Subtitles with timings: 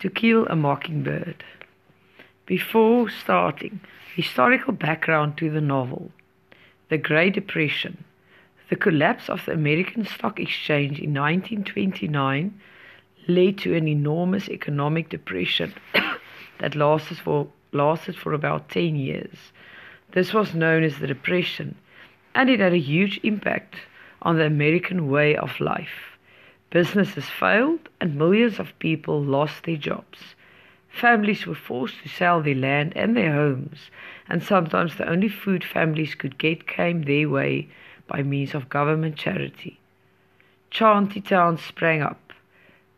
[0.00, 1.42] To Kill a Mockingbird.
[2.44, 3.80] Before starting,
[4.14, 6.10] historical background to the novel.
[6.90, 8.04] The Great Depression.
[8.68, 12.60] The collapse of the American Stock Exchange in 1929
[13.26, 15.72] led to an enormous economic depression
[16.58, 19.50] that lasted for, lasted for about 10 years.
[20.12, 21.74] This was known as the Depression,
[22.34, 23.76] and it had a huge impact
[24.20, 26.15] on the American way of life.
[26.70, 30.34] Businesses failed and millions of people lost their jobs.
[30.88, 33.90] Families were forced to sell their land and their homes,
[34.28, 37.68] and sometimes the only food families could get came their way
[38.08, 39.78] by means of government charity.
[40.70, 42.32] Chanty towns sprang up.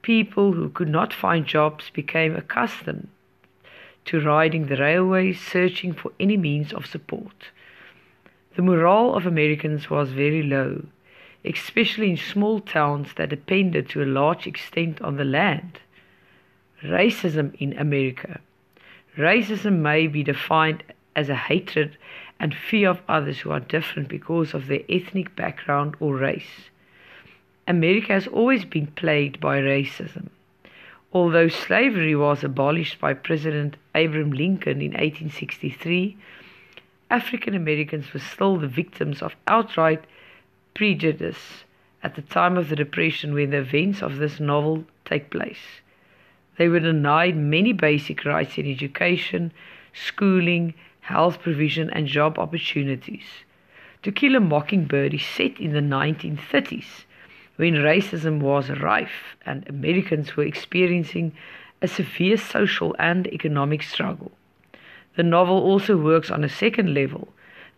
[0.00, 3.08] People who could not find jobs became accustomed
[4.06, 7.50] to riding the railways, searching for any means of support.
[8.56, 10.84] The morale of Americans was very low
[11.44, 15.80] especially in small towns that depended to a large extent on the land.
[16.82, 18.40] Racism in America.
[19.16, 20.82] Racism may be defined
[21.16, 21.96] as a hatred
[22.38, 26.70] and fear of others who are different because of their ethnic background or race.
[27.66, 30.28] America has always been plagued by racism.
[31.12, 36.16] Although slavery was abolished by President Abraham Lincoln in 1863,
[37.10, 40.04] African Americans were still the victims of outright
[40.74, 41.64] prejudice
[42.02, 45.80] at the time of the Depression when the events of this novel take place.
[46.56, 49.52] They were denied many basic rights in education,
[49.92, 53.24] schooling, health provision, and job opportunities.
[54.02, 57.04] To Kill a Mockingbird is set in the 1930s
[57.56, 61.32] when racism was rife and Americans were experiencing
[61.82, 64.30] a severe social and economic struggle.
[65.16, 67.28] The novel also works on a second level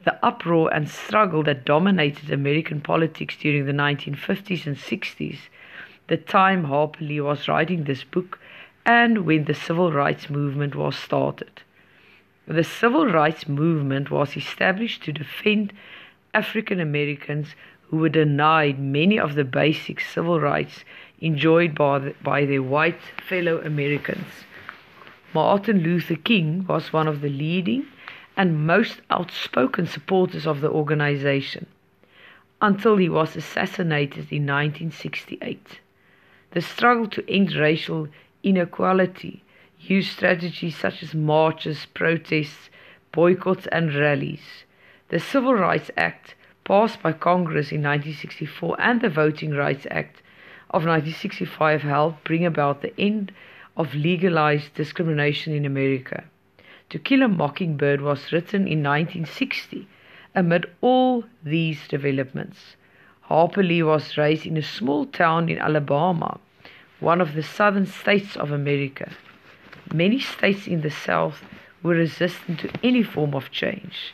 [0.04, 5.38] the uproar and struggle that dominated American politics during the 1950s and 60s,
[6.08, 8.38] the time Harper Lee was writing this book,
[8.86, 11.62] and when the civil rights movement was started.
[12.46, 15.72] The civil rights movement was established to defend
[16.34, 17.54] African Americans
[17.88, 20.84] who were denied many of the basic civil rights
[21.20, 24.44] enjoyed by, the, by their white fellow Americans.
[25.34, 27.86] Martin Luther King was one of the leading
[28.36, 31.66] and most outspoken supporters of the organization
[32.62, 35.80] until he was assassinated in 1968.
[36.52, 38.08] The struggle to end racial
[38.42, 39.42] inequality
[39.78, 42.70] used strategies such as marches, protests,
[43.12, 44.64] boycotts, and rallies.
[45.08, 50.22] The Civil Rights Act, passed by Congress in 1964, and the Voting Rights Act
[50.70, 53.32] of 1965 helped bring about the end
[53.76, 56.24] of legalized discrimination in America.
[56.90, 59.86] To Kill a Mockingbird was written in 1960
[60.34, 62.74] amid all these developments.
[63.22, 66.40] Harper Lee was raised in a small town in Alabama,
[66.98, 69.12] one of the southern states of America.
[69.94, 71.44] Many states in the South
[71.80, 74.12] were resistant to any form of change.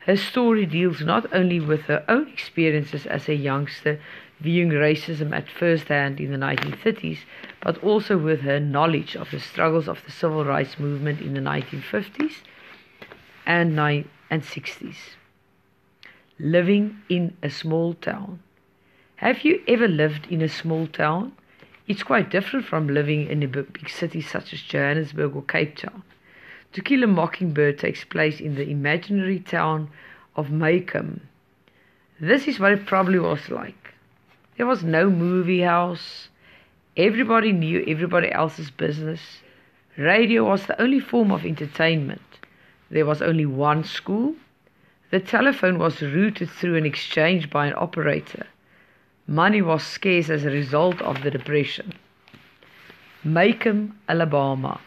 [0.00, 4.00] Her story deals not only with her own experiences as a youngster
[4.40, 7.18] viewing racism at first hand in the 1930s,
[7.60, 11.40] but also with her knowledge of the struggles of the civil rights movement in the
[11.40, 12.36] 1950s
[13.46, 14.96] and, ni- and 60s.
[16.38, 18.40] Living in a small town.
[19.16, 21.32] Have you ever lived in a small town?
[21.88, 26.02] It's quite different from living in a big city such as Johannesburg or Cape Town.
[26.74, 29.90] To Kill a Mockingbird takes place in the imaginary town
[30.36, 31.20] of Maycomb.
[32.20, 33.94] This is what it probably was like.
[34.56, 36.28] There was no movie house.
[36.98, 39.20] Everybody knew everybody else's business.
[39.96, 42.40] Radio was the only form of entertainment.
[42.90, 44.34] There was only one school.
[45.12, 48.48] The telephone was routed through an exchange by an operator.
[49.28, 51.92] Money was scarce as a result of the Depression.
[53.22, 54.80] Macomb, Alabama.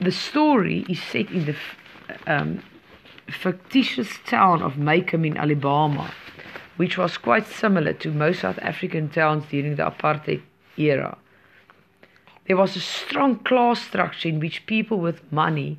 [0.00, 1.56] The story is set in the
[2.26, 2.64] um,
[3.28, 6.12] fictitious town of Macomb in Alabama
[6.76, 10.42] which was quite similar to most South African towns during the apartheid
[10.76, 11.18] era.
[12.46, 15.78] There was a strong class structure in which people with money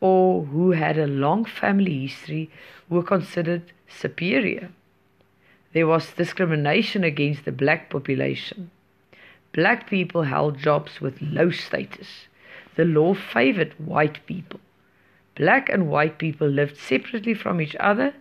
[0.00, 2.50] or who had a long family history
[2.88, 4.70] were considered superior.
[5.72, 8.70] There was discrimination against the black population.
[9.52, 12.26] Black people held jobs with low status.
[12.76, 14.60] The law favored white people.
[15.34, 18.14] Black and white people lived separately from each other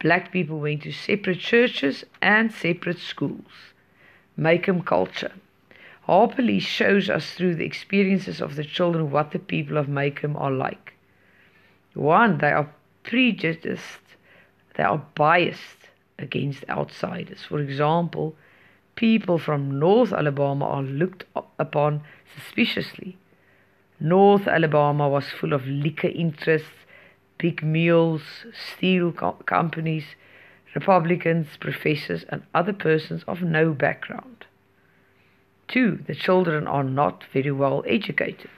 [0.00, 3.74] Black people went to separate churches and separate schools.
[4.34, 5.32] Macomb culture.
[6.10, 10.36] Harper Lee shows us through the experiences of the children what the people of Macomb
[10.36, 10.94] are like.
[11.94, 12.72] One, they are
[13.04, 14.16] prejudiced,
[14.76, 17.44] they are biased against outsiders.
[17.48, 18.36] For example,
[19.00, 21.24] People from North Alabama are looked
[21.58, 22.02] upon
[22.36, 23.16] suspiciously.
[23.98, 26.84] North Alabama was full of liquor interests,
[27.38, 30.04] big mules, steel co- companies,
[30.74, 34.44] Republicans, professors, and other persons of no background.
[35.70, 38.50] Two, the children are not very well educated.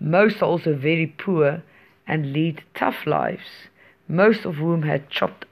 [0.00, 1.62] Most are also very poor
[2.06, 3.68] and lead tough lives,
[4.08, 5.44] most of whom had chopped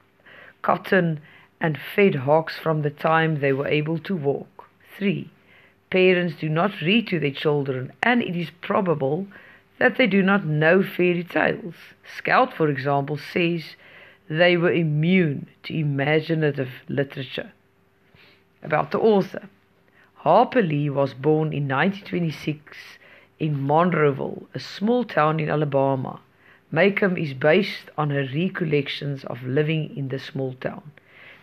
[0.63, 1.19] cotton
[1.61, 4.69] and fed hogs from the time they were able to walk.
[4.97, 5.29] 3.
[5.91, 9.27] Parents do not read to their children, and it is probable
[9.77, 11.75] that they do not know fairy tales.
[12.17, 13.75] Scout, for example, says
[14.27, 17.51] they were immune to imaginative literature.
[18.63, 19.47] About the author
[20.27, 22.99] Harper Lee was born in 1926
[23.39, 26.19] in Monroeville, a small town in Alabama.
[26.69, 30.91] Maycomb is based on her recollections of living in the small town.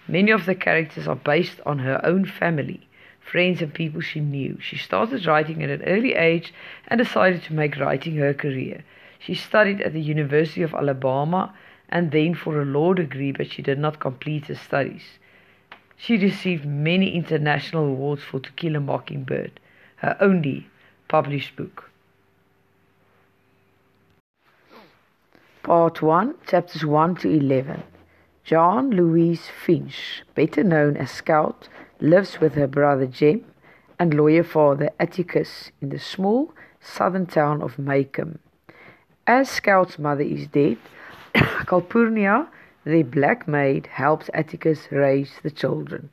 [0.06, 2.86] Many of the characters are based on her own family,
[3.20, 4.58] friends, and people she knew.
[4.60, 6.52] She started writing at an early age
[6.86, 8.84] and decided to make writing her career.
[9.18, 11.54] She studied at the University of Alabama
[11.88, 15.18] and then for a law degree, but she did not complete her studies.
[15.96, 19.60] She received many international awards for To Kill a Mockingbird,
[19.96, 20.68] her only
[21.08, 21.90] published book.
[25.62, 27.82] Part 1, Chapters 1 to 11.
[28.44, 31.68] John Louise Finch, better known as Scout,
[32.00, 33.46] lives with her brother Jem
[33.98, 38.38] and lawyer father Atticus in the small southern town of Maycomb.
[39.26, 40.76] As Scout's mother is dead,
[41.34, 42.48] Calpurnia,
[42.84, 46.10] the black maid, helps Atticus raise the children.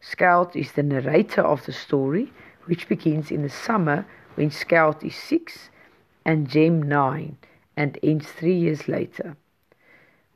[0.00, 2.32] Scout is the narrator of the story,
[2.66, 5.70] which begins in the summer when Scout is six
[6.24, 7.36] and Jem nine
[7.76, 9.36] and ends three years later.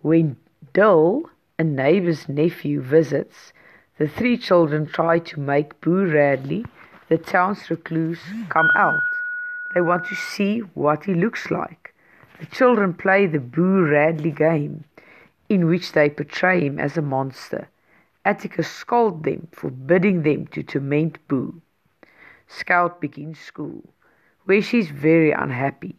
[0.01, 0.37] When
[0.73, 3.53] Dill, a neighbor's nephew, visits,
[3.99, 6.65] the three children try to make Boo Radley,
[7.09, 9.03] the town's recluse, come out.
[9.75, 11.95] They want to see what he looks like.
[12.41, 14.85] The children play the Boo Radley game,
[15.53, 17.69] in which they portray him as a monster.
[18.25, 21.61] Atticus scolds them, forbidding them to torment Boo.
[22.49, 23.83] Scout begins school,
[24.47, 25.97] where she is very unhappy.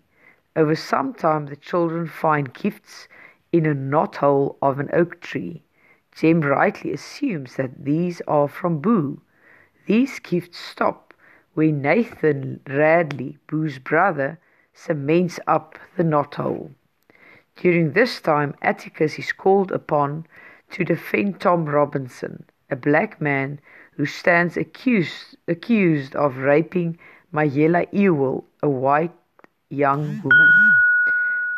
[0.56, 3.08] Over some time, the children find gifts
[3.52, 5.62] in a knothole of an oak tree.
[6.16, 9.22] Jem rightly assumes that these are from Boo.
[9.86, 11.14] These gifts stop
[11.54, 14.40] when Nathan Radley, Boo's brother,
[14.74, 16.72] cements up the knothole.
[17.56, 20.26] During this time, Atticus is called upon
[20.72, 23.60] to defend Tom Robinson, a black man
[23.96, 26.98] who stands accused, accused of raping
[27.32, 29.14] Mayela Ewell, a white
[29.70, 30.50] young woman.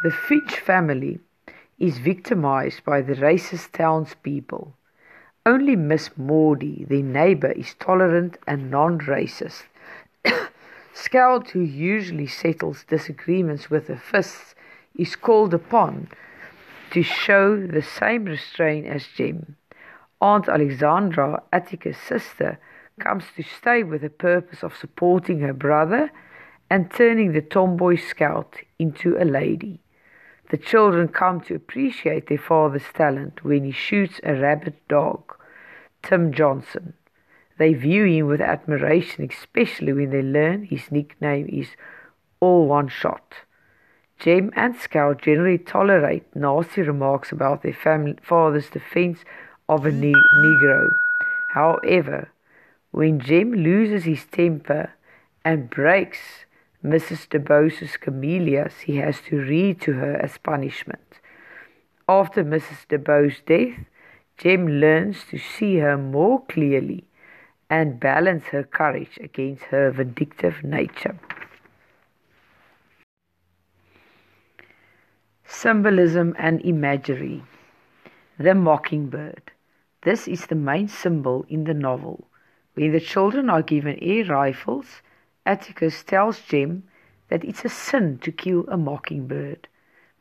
[0.03, 1.19] The Finch family
[1.79, 4.73] is victimized by the racist townspeople.
[5.45, 9.63] Only Miss Maudie, their neighbor, is tolerant and non racist.
[10.93, 14.54] Scout, who usually settles disagreements with her fists,
[14.97, 16.07] is called upon
[16.91, 19.55] to show the same restraint as Jim.
[20.21, 22.57] Aunt Alexandra, Atticus' sister,
[22.99, 26.11] comes to stay with the purpose of supporting her brother
[26.69, 29.81] and turning the tomboy scout into a lady.
[30.49, 35.35] The children come to appreciate their father's talent when he shoots a rabid dog,
[36.03, 36.93] Tim Johnson.
[37.57, 41.69] They view him with admiration, especially when they learn his nickname is
[42.39, 43.33] All One Shot.
[44.19, 49.19] Jem and Scout generally tolerate nasty remarks about their family, father's defense
[49.67, 50.89] of a ne- Negro.
[51.53, 52.29] However,
[52.91, 54.93] when Jim loses his temper
[55.43, 56.45] and breaks
[56.83, 57.27] Mrs.
[57.27, 61.19] DeBose's camellias, he has to read to her as punishment.
[62.07, 62.87] After Mrs.
[62.87, 63.85] DeBose's death,
[64.37, 67.03] Jim learns to see her more clearly
[67.69, 71.17] and balance her courage against her vindictive nature.
[75.47, 77.43] Symbolism and imagery.
[78.39, 79.51] The mockingbird.
[80.01, 82.27] This is the main symbol in the novel.
[82.73, 85.01] When the children are given air rifles,
[85.45, 86.83] Atticus tells Jem
[87.29, 89.67] that it's a sin to kill a mockingbird.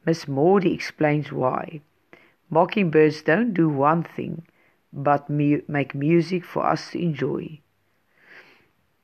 [0.05, 1.81] Miss Maudie explains why.
[2.51, 4.43] Mockingbirds don't do one thing,
[4.93, 7.61] but mu- make music for us to enjoy.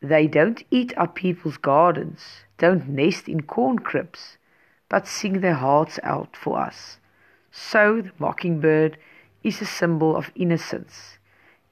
[0.01, 4.37] They don't eat up people's gardens, don't nest in corn cribs,
[4.91, 6.99] but sing their hearts out for us.
[7.51, 8.99] So the mockingbird
[9.43, 11.17] is a symbol of innocence.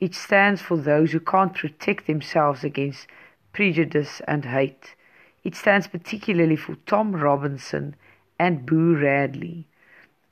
[0.01, 3.09] It stands for those who can't protect themselves against
[3.53, 4.95] prejudice and hate.
[5.45, 7.97] It stands particularly for Tom Robinson
[8.39, 9.67] and Boo Radley.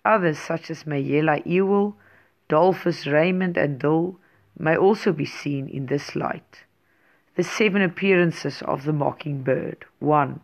[0.04, 1.96] Others, such as Mayela Ewell,
[2.48, 4.20] Dolphus Raymond, and Dill,
[4.56, 6.62] may also be seen in this light.
[7.34, 9.84] The seven appearances of the mockingbird.
[9.98, 10.40] 1.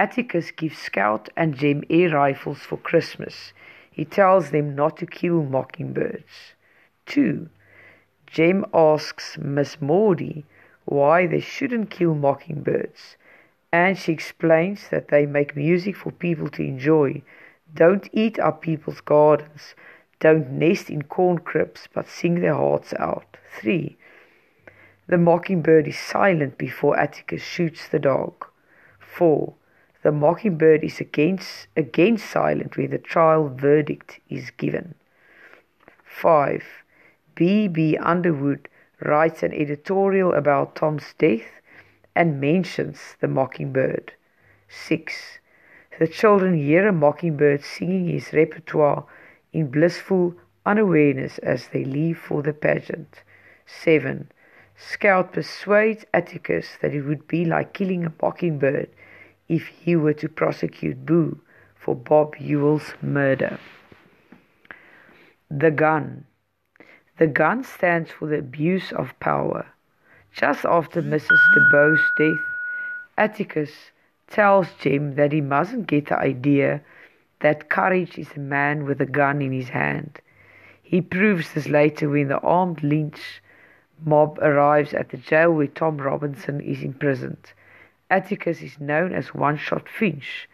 [0.00, 3.52] Atticus gives Scout and Jem air rifles for Christmas.
[3.90, 6.54] He tells them not to kill mockingbirds.
[7.04, 7.50] 2.
[8.26, 10.46] Jem asks Miss Maudie
[10.86, 13.18] why they shouldn't kill mockingbirds,
[13.70, 17.20] and she explains that they make music for people to enjoy.
[17.74, 19.74] Don't eat up people's gardens.
[20.18, 23.36] Don't nest in corn cribs, but sing their hearts out.
[23.60, 23.98] 3.
[25.08, 28.46] The mockingbird is silent before Atticus shoots the dog.
[28.98, 29.52] 4.
[30.02, 34.94] The mockingbird is against, again silent when the trial verdict is given.
[36.04, 36.64] 5.
[37.34, 37.98] B.B.
[37.98, 38.68] Underwood
[39.00, 41.60] writes an editorial about Tom's death
[42.14, 44.14] and mentions the mockingbird.
[44.68, 45.38] 6.
[45.98, 49.04] The children hear a mockingbird singing his repertoire
[49.52, 53.22] in blissful unawareness as they leave for the pageant.
[53.66, 54.30] 7.
[54.76, 58.88] Scout persuades Atticus that it would be like killing a mockingbird
[59.50, 61.36] if he were to prosecute Boo
[61.74, 63.58] for Bob Ewell's murder.
[65.50, 66.24] The gun.
[67.18, 69.66] The gun stands for the abuse of power.
[70.32, 71.40] Just after Mrs.
[71.56, 72.44] DeBow's death,
[73.18, 73.90] Atticus
[74.28, 76.80] tells Jim that he mustn't get the idea
[77.40, 80.20] that courage is a man with a gun in his hand.
[80.80, 83.42] He proves this later when the armed lynch
[84.04, 87.52] mob arrives at the jail where Tom Robinson is imprisoned.
[88.10, 90.48] Atticus is known as One Shot Finch,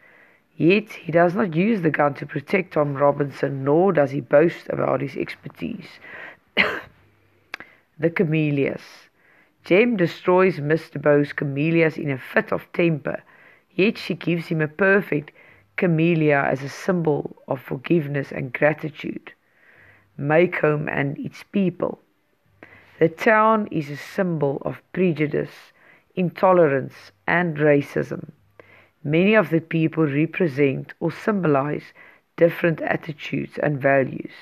[0.56, 4.68] yet he does not use the gun to protect Tom Robinson, nor does he boast
[4.68, 5.98] about his expertise.
[7.98, 9.08] the camellias.
[9.64, 11.00] Jem destroys Mr.
[11.00, 13.22] Bow's camellias in a fit of temper,
[13.75, 15.32] yet she gives him a perfect
[15.76, 19.32] camellia as a symbol of forgiveness and gratitude.
[20.18, 22.00] Maycomb and its people.
[22.98, 25.72] The town is a symbol of prejudice,
[26.16, 28.30] intolerance, and racism.
[29.04, 31.92] Many of the people represent or symbolize
[32.37, 34.32] different attitudes and values.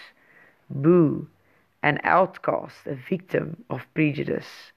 [0.71, 1.29] Boo,
[1.83, 4.73] an outcast, a victim of prejudice.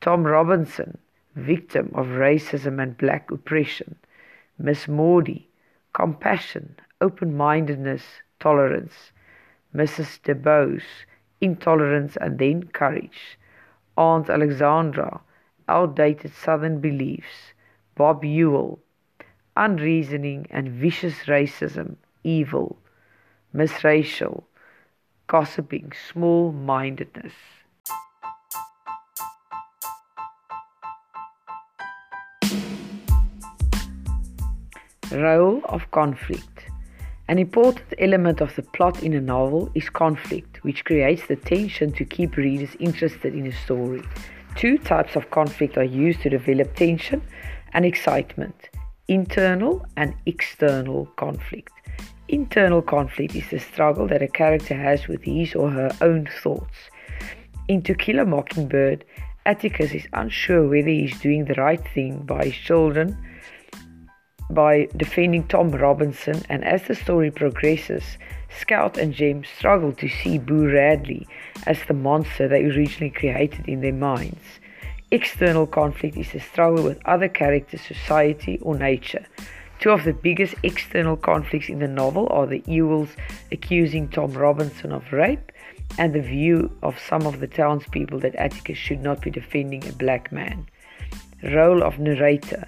[0.00, 0.98] Tom Robinson,
[1.34, 3.96] victim of racism and black oppression.
[4.58, 5.48] Miss Maudie,
[5.92, 8.04] compassion, open mindedness,
[8.38, 9.10] tolerance.
[9.74, 10.20] Mrs.
[10.20, 11.04] DeBose,
[11.40, 13.38] intolerance, and then courage.
[13.96, 15.20] Aunt Alexandra,
[15.68, 17.52] outdated Southern beliefs.
[17.94, 18.78] Bob Ewell,
[19.56, 22.76] unreasoning and vicious racism, evil.
[23.54, 24.44] misracial,
[25.28, 27.32] gossiping, small mindedness.
[35.10, 36.66] Role of conflict.
[37.28, 41.92] An important element of the plot in a novel is conflict, which creates the tension
[41.92, 44.02] to keep readers interested in a story.
[44.56, 47.20] Two types of conflict are used to develop tension
[47.74, 48.70] and excitement
[49.08, 51.70] internal and external conflict.
[52.28, 56.90] Internal conflict is the struggle that a character has with his or her own thoughts.
[57.68, 59.04] In To Kill a Mockingbird,
[59.44, 63.16] Atticus is unsure whether he is doing the right thing by his children
[64.50, 68.16] by defending Tom Robinson, and as the story progresses,
[68.50, 71.26] Scout and James struggle to see Boo Radley
[71.66, 74.60] as the monster they originally created in their minds.
[75.10, 79.26] External conflict is a struggle with other characters, society, or nature.
[79.78, 83.10] Two of the biggest external conflicts in the novel are the Ewells
[83.52, 85.52] accusing Tom Robinson of rape
[85.98, 89.92] and the view of some of the townspeople that Atticus should not be defending a
[89.92, 90.66] black man.
[91.42, 92.66] Role of narrator.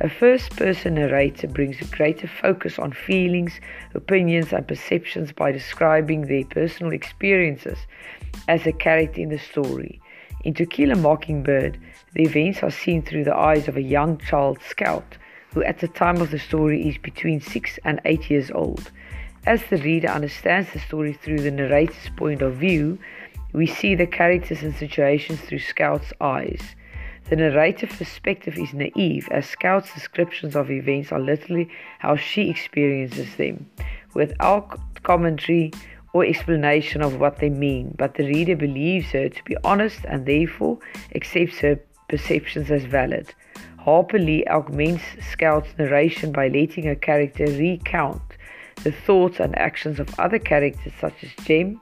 [0.00, 3.60] A first person narrator brings a greater focus on feelings,
[3.94, 7.78] opinions, and perceptions by describing their personal experiences
[8.48, 10.00] as a character in the story.
[10.42, 11.78] In To Kill a Mockingbird,
[12.14, 15.16] the events are seen through the eyes of a young child scout
[15.52, 18.90] who, at the time of the story, is between 6 and 8 years old.
[19.46, 22.98] As the reader understands the story through the narrator's point of view,
[23.52, 26.74] we see the characters and situations through Scout's eyes.
[27.30, 33.36] The narrative perspective is naive, as Scout's descriptions of events are literally how she experiences
[33.36, 33.70] them,
[34.12, 35.72] without commentary
[36.12, 40.26] or explanation of what they mean, but the reader believes her to be honest and
[40.26, 40.78] therefore
[41.14, 43.34] accepts her perceptions as valid.
[43.78, 48.22] Harper Lee augments Scout's narration by letting her character recount
[48.82, 51.80] the thoughts and actions of other characters such as Jem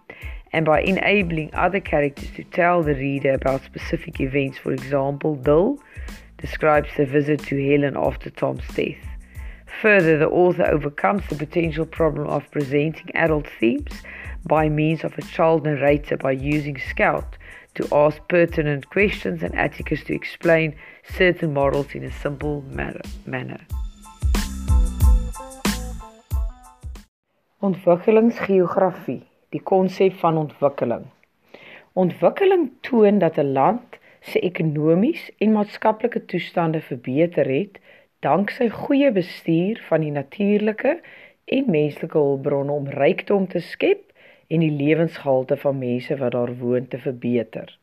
[0.52, 4.58] and by enabling other characters to tell the reader about specific events.
[4.58, 5.78] For example, Dill
[6.38, 8.96] describes the visit to Helen after Tom's death.
[9.80, 13.90] Further, the author overcomes the potential problem of presenting adult themes
[14.44, 17.38] by means of a child narrator by using Scout
[17.74, 20.76] to ask pertinent questions and Atticus to explain
[21.08, 22.62] certain models in a simple
[23.24, 23.60] manner.
[27.62, 31.04] Ontwikkelingsgeografie, die konsep van ontwikkeling.
[31.92, 37.78] Ontwikkeling toon dat 'n land se ekonomies en maatskaplike toestande verbeter het
[38.22, 41.00] danksy goeie bestuur van die natuurlike
[41.44, 44.12] en menslike hulpbronne om rykdom te skep
[44.46, 47.78] en die lewensgehalte van mense wat daar woon te verbeter.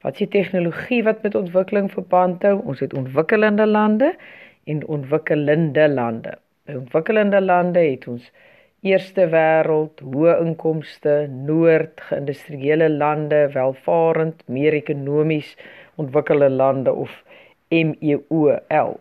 [0.00, 2.54] Wat die tegnologie wat met ontwikkeling verband hou?
[2.64, 4.14] Ons het ontwikkelende lande
[4.64, 6.38] en ontwikkelende lande.
[6.64, 8.30] By ontwikkelende lande het ons
[8.86, 15.52] eerste wêreld, hoë inkomste, noord geïndustriële lande, welvarend, meer ekonomies
[16.00, 17.12] ontwikkelde lande of
[17.68, 18.94] MEOL.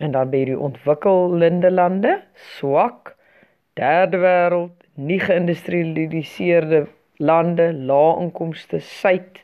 [0.00, 2.14] En dan by die ontwikkelende lande,
[2.56, 3.12] swak,
[3.76, 6.86] derde wêreld, nie geïndustrialiseerde
[7.20, 9.42] lande, lae inkomste, suid,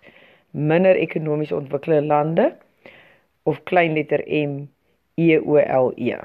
[0.57, 2.49] minder ekonomies ontwikkelde lande
[3.45, 4.65] of klein letter M
[5.21, 6.17] E O L E.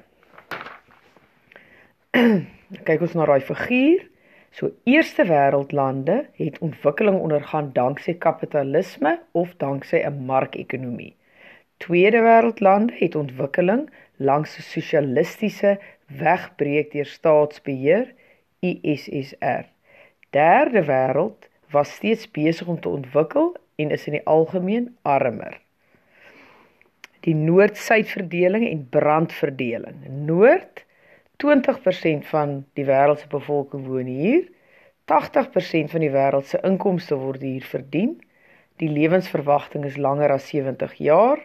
[2.80, 4.08] kyk ons na daai figuur.
[4.52, 11.16] So eerste wêreldlande het ontwikkeling ondergaan danksy kapitalisme of danksy 'n markekonomie.
[11.78, 18.14] Tweede wêreldlande het ontwikkeling langs 'n sosialistiese wegbreek deur staatsbeheer,
[18.60, 19.66] ISSR.
[20.30, 25.60] Derde wêreld was steeds besig om te ontwikkel en is in die algemeen armer.
[27.20, 29.96] Die noord-suid verdeling en brandverdeling.
[30.08, 30.86] Noord
[31.42, 34.44] 20% van die wêreld se bevolking woon hier.
[35.12, 38.20] 80% van die wêreld se inkomste word hier verdien.
[38.82, 41.42] Die lewensverwagting is langer as 70 jaar.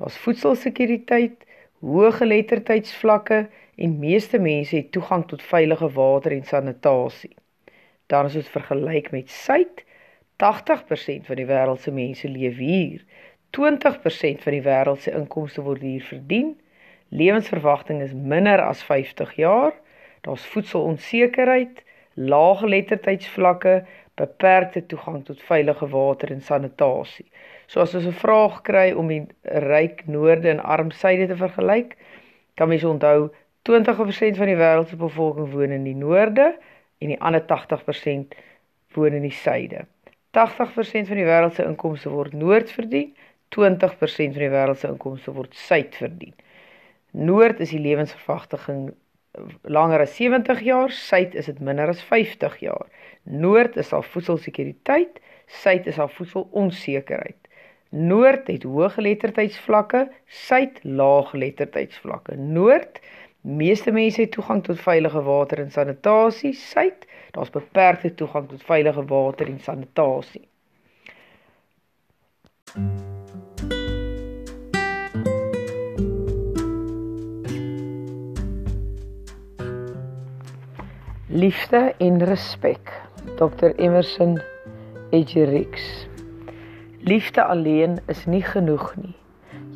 [0.00, 1.44] Daar's voedselsekuriteit,
[1.84, 3.44] hoë geletterdheidsvlakke
[3.76, 7.34] en meeste mense het toegang tot veilige water en sanitasie.
[8.08, 9.84] Dan as ons vergelyk met Suid,
[10.42, 13.04] 80% van die wêreld se mense leef hier.
[13.54, 16.54] 20% van die wêreld se inkomste word hier verdien
[17.14, 19.74] lewensverwagting is minder as 50 jaar.
[20.26, 21.82] Daar's voedselonsekerheid,
[22.14, 23.84] lae geletterdheidsvlakke,
[24.18, 27.26] beperkte toegang tot veilige water en sanitasie.
[27.66, 31.96] So as ons 'n vraag kry om die ryk noorde en arm suide te vergelyk,
[32.54, 33.30] kan mens onthou
[33.62, 36.54] 20% van die wêreld se bevolking woon in die noorde
[36.98, 38.34] en die ander 80%
[38.94, 39.86] woon in die suide.
[40.30, 43.14] 80% van die wêreld se inkomste word noord verdien,
[43.56, 46.34] 20% van die wêreld se inkomste word suid verdien.
[47.14, 48.88] Noord is die lewensverwagting
[49.62, 52.86] langer as 70 jaar, suid is dit minder as 50 jaar.
[53.22, 57.38] Noord is al voedselsekuriteit, suid is al voedselonsekerheid.
[57.94, 62.34] Noord het hoë geletterdheidsvlakke, suid lae geletterdheidsvlakke.
[62.38, 62.98] Noord
[63.46, 69.06] meeste mense het toegang tot veilige water en sanitasie, suid daar's beperkte toegang tot veilige
[69.10, 70.46] water en sanitasie.
[72.74, 73.13] Hmm.
[81.28, 83.00] Liefde en respek.
[83.36, 84.40] Dr Emerson
[85.10, 86.06] Egerix.
[87.00, 89.14] Liefde alleen is nie genoeg nie.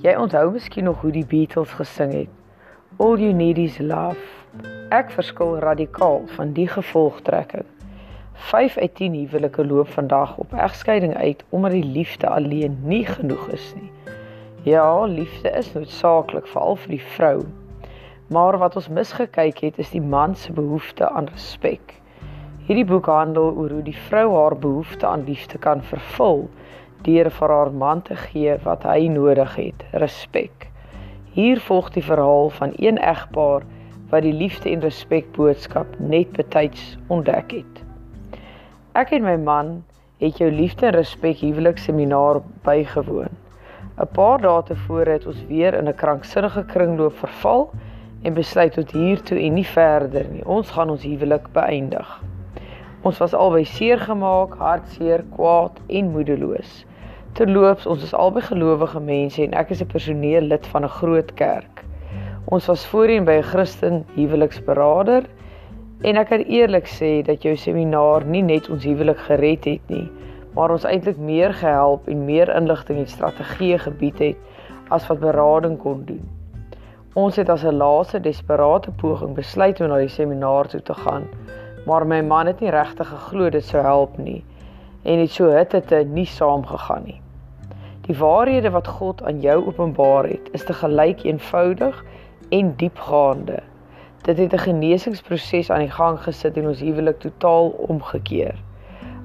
[0.02, 2.28] Jy onthou miskien nog hoe die Beatles gesing het.
[2.96, 4.20] All you need is love.
[4.92, 7.64] Ek verskil radikaal van die gevolgtrekking.
[8.50, 13.48] 5 uit 10 huwelike loop vandag op egskeiding uit omdat die liefde alleen nie genoeg
[13.56, 13.90] is nie.
[14.68, 17.40] Ja, liefde is noodsaaklik veral vir die vrou.
[18.28, 21.94] Maar wat ons misgekyk het is die man se behoefte aan respek.
[22.68, 26.44] Hierdie boek handel oor hoe die vrou haar behoefte aan liefde kan vervul
[27.06, 30.68] deur vir haar man te gee wat hy nodig het, respek.
[31.32, 33.64] Hier volg die verhaal van een egpaar
[34.12, 37.82] wat die liefde en respek boodskap net betyds ontdek het.
[38.92, 39.76] Ek en my man
[40.20, 43.32] het jou liefde en respek huwelik seminar bygewoon.
[43.96, 47.70] 'n Paar dae tevore het ons weer in 'n kranksinnige kringloop verval
[48.22, 50.44] en besluit tot hier toe en nie verder nie.
[50.44, 52.08] Ons gaan ons huwelik beëindig.
[53.06, 56.84] Ons was albei seer gemaak, hartseer, kwaad en moedeloos.
[57.38, 61.34] Terloops, ons is albei gelowige mense en ek is 'n personeel lid van 'n groot
[61.34, 61.84] kerk.
[62.50, 65.24] Ons was voorheen by 'n Christen huweliksberader
[66.02, 70.10] en ek kan eerlik sê dat jou seminar nie net ons huwelik gered het nie,
[70.54, 74.36] maar ons eintlik meer gehelp en meer inligting en strategieë gebied het
[74.90, 76.37] as wat berading kon doen.
[77.14, 81.24] Ons het as 'n laaste desperate poging besluit om na die seminar toe te gaan,
[81.86, 84.44] maar my man het nie regtig geglo dit sou help nie
[85.02, 87.20] en het so hitte te nie saamgegaan nie.
[88.00, 92.04] Die waarhede wat God aan jou openbaar het, is te gelyk eenvoudig
[92.48, 93.62] en diepgaande.
[94.22, 98.54] Dit het 'n genesingsproses aan die gang gesit en ons huwelik totaal omgekeer.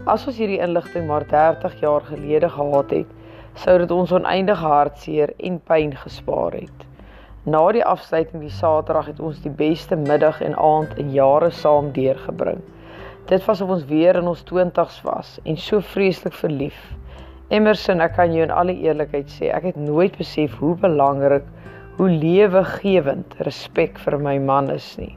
[0.05, 3.07] As ons hierdie inligting maar 30 jaar gelede gehad het,
[3.53, 6.92] sou dit ons oneindige hartseer en pyn gespaar het.
[7.43, 11.89] Na die afsluiting die Saterdag het ons die beste middag en aand in jare saam
[11.91, 12.61] deurgebring.
[13.27, 16.77] Dit was of ons weer in ons 20's was en so vreeslik verlief.
[17.51, 21.43] Emerson, ek kan jou in alle eerlikheid sê, ek het nooit besef hoe belangrik,
[21.99, 25.11] hoe lewegewend respek vir my man is nie.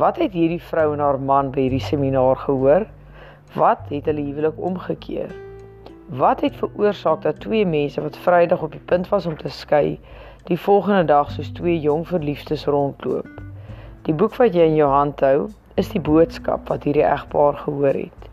[0.00, 2.88] Wat het hierdie vrou en haar man by hierdie seminaar gehoor?
[3.52, 5.28] Wat het hulle huwelik omgekeer?
[6.08, 9.98] Wat het veroorsaak dat twee mense wat Vrydag op die punt was om te skei,
[10.44, 13.28] die volgende dag soos twee jong verliefdes rondloop?
[14.04, 15.46] Die boek wat jy in jou hand hou,
[15.80, 18.26] is die boodskap wat hierdie egpaar gehoor het.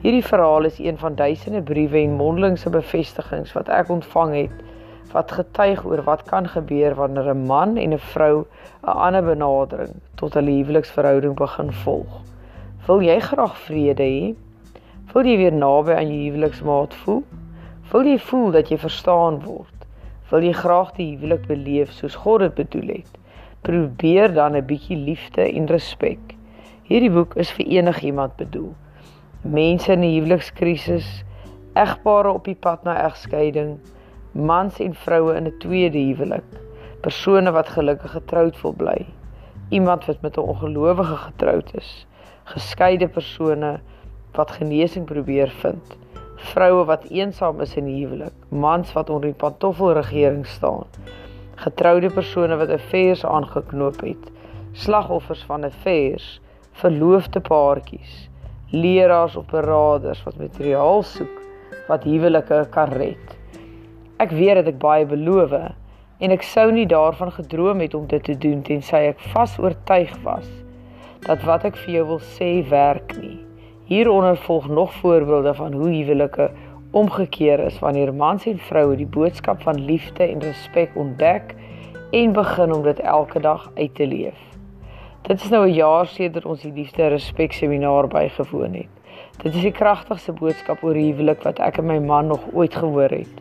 [0.00, 4.54] Hierdie verhaal is een van duisende briewe en mondelingse bevestigings wat ek ontvang het
[5.12, 8.46] wat getuig oor wat kan gebeur wanneer 'n man en 'n vrou
[8.82, 12.22] 'n ander benadering tot 'n huweliksverhouding begin volg.
[12.86, 14.34] Wil jy graag vrede hê?
[15.12, 17.22] Wil jy weer naby aan jou huweliksmaat voel?
[17.92, 19.79] Wil jy voel dat jy verstaan word?
[20.30, 23.16] Wil jy graag die huwelik beleef soos God dit bedoel het?
[23.66, 26.36] Probeer dan 'n bietjie liefde en respek.
[26.86, 28.74] Hierdie boek is vir enigiemand bedoel.
[29.42, 31.24] Mense in 'n huwelikskrisis,
[31.74, 33.78] egpare op die pad na egskeiding,
[34.32, 36.46] mans en vroue in 'n tweede huwelik,
[37.00, 39.06] persone wat gelukkig getroud wil bly,
[39.70, 42.06] iemand wat met 'n ongelowige getroud is,
[42.44, 43.80] geskeide persone
[44.32, 45.98] wat genesing probeer vind.
[46.40, 50.86] Vroue wat eensaam is in die huwelik, mans wat onder die pantoffelregering staan.
[51.60, 54.30] Getroude persone wat affairs aangeknoop het,
[54.72, 56.38] slagoffers van affairs,
[56.80, 58.30] verloofde paartjies,
[58.72, 61.36] leraars of beraders wat materiaal soek
[61.90, 63.36] wat huwelike kan red.
[64.22, 65.52] Ek weet dat ek baie beloof
[66.20, 70.16] en ek sou nie daarvan gedroom het om dit te doen tensy ek vas oortuig
[70.24, 70.48] was
[71.26, 73.49] dat wat ek vir jou wil sê werk nie.
[73.90, 76.50] Hieronder volg nog voorbeelde van hoe huwelike
[76.90, 81.54] omgekeer is wanneer mans en vroue die boodskap van liefde en respek ontdek
[82.10, 84.38] en begin om dit elke dag uit te leef.
[85.22, 88.92] Dit is nou 'n jaar sedert ons die liefde en respek seminaar bygewoon het.
[89.42, 93.10] Dit is die kragtigste boodskap oor huwelik wat ek en my man nog ooit gehoor
[93.10, 93.34] het.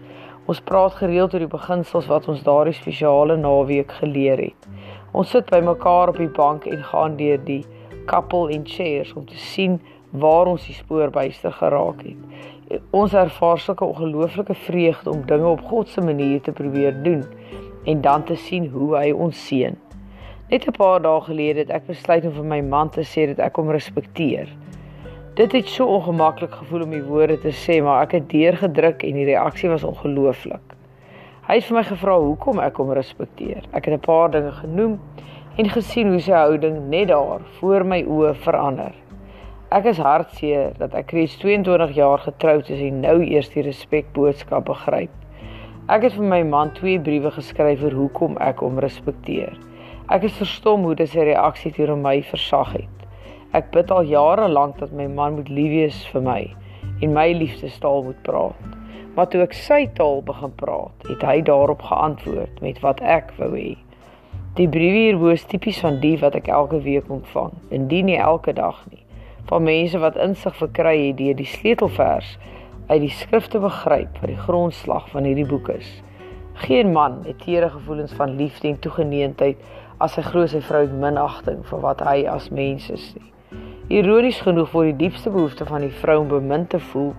[0.45, 4.67] Ons praat gereeld oor die beginsels wat ons daardie spesiale naweek geleer het.
[5.12, 7.65] Ons sit by mekaar op die bank en gaan deur die
[8.05, 9.79] couple en chairs om te sien
[10.12, 12.80] waar ons die spoorbuister geraak het.
[12.91, 17.24] Ons ervaar sulke ongelooflike vreugde om dinge op God se manier te probeer doen
[17.86, 19.78] en dan te sien hoe hy ons seën.
[20.50, 23.39] Net 'n paar dae gelede het ek besluit om vir my man te sê dat
[23.39, 24.48] ek hom respekteer.
[25.36, 29.13] Dit het so ongemaklik gevoel om die woorde te sê, maar ek het deurgedruk en
[29.13, 30.74] die reaksie was ongelooflik.
[31.48, 33.63] Hy het vir my gevra hoekom ek hom respekteer.
[33.74, 35.00] Ek het 'n paar dinge genoem
[35.58, 38.93] en gesien hoe sy houding net daar voor my oë verander.
[39.69, 44.08] Ek is hartseer dat ek reeds 22 jaar getroud is en nou eers die respek
[44.15, 45.12] boodskap begryp.
[45.93, 49.51] Ek het vir my man twee briewe geskryf oor hoekom ek hom respekteer.
[50.10, 53.03] Ek is verstom hoe dit sy reaksie teenoor my versag het.
[53.53, 56.39] Ek bid al jare lank dat my man moet lief wees vir my
[57.05, 58.63] en my liefdestaal moet praat.
[59.13, 63.51] Maar toe ek sy taal begin praat, het hy daarop geantwoord met wat ek wou
[63.53, 63.75] hê.
[64.58, 68.58] Die brief hierbo is tipies van die wat ek elke week ontvang, indien nie elke
[68.58, 69.05] dag nie
[69.49, 72.35] van mense wat insig verkry het deur die sleutelvers
[72.89, 75.89] uit die skrifte begryp wat die grondslag van hierdie boek is.
[76.65, 79.62] Geen man het teere gevoelens van liefde en toegeneentheid
[79.97, 83.31] as hy glo sy vrou het minagting vir wat hy as mens is nie.
[83.99, 87.13] Ironies genoeg word die diepste behoefte van die vrou om bemin te voel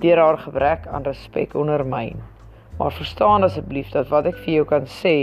[0.00, 2.22] deur haar gebrek aan respek ondermyn.
[2.80, 5.16] Maar verstaan asseblief dat wat ek vir jou kan sê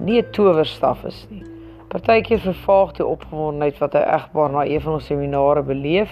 [0.00, 1.49] nie 'n towerstaf is nie.
[1.90, 6.10] Partykeer vervaag die opgewondenheid wat 'n egpaar na een van ons seminare beleef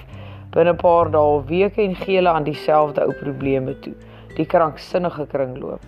[0.54, 3.92] binne 'n paar dae of weke en gee hulle aan dieselfde ou probleme toe,
[4.36, 5.84] die kranksinnige kringloop.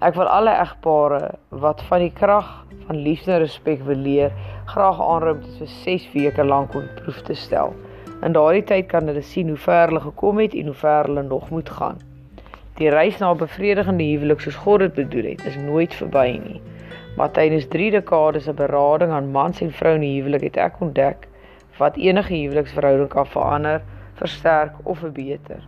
[0.00, 2.48] Ek wil alle egpare wat van die krag
[2.86, 4.32] van liefde en respek wil leer,
[4.64, 7.74] graag aanroep om dit vir 6 weke lank op proef te stel.
[8.22, 11.22] In daardie tyd kan hulle sien hoe ver hulle gekom het en hoe ver hulle
[11.22, 12.00] nog moet gaan.
[12.76, 16.60] Die reis na 'n bevredigende huwelik soos God dit bedoel het, is nooit verby nie.
[17.16, 20.80] Maar tydens 3 dekades se berading aan mans en vroue in die huwelik het ek
[20.84, 21.28] ontdek
[21.78, 23.80] wat enige huweliksverhouding kan verander,
[24.20, 25.62] versterk of verbeter.